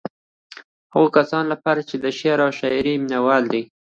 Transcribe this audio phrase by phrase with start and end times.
[0.03, 0.03] د
[0.93, 3.63] هغو کسانو لپاره چې د شعر او شاعرۍ مينوال دي.